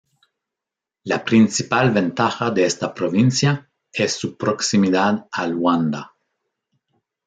La 1.11 1.19
principal 1.23 1.91
ventaja 1.91 2.49
de 2.49 2.65
esta 2.65 2.91
provincia 2.91 3.69
es 3.93 4.13
su 4.15 4.35
proximidad 4.35 5.27
a 5.31 5.45
Luanda. 5.45 6.15